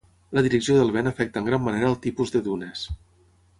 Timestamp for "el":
1.93-2.01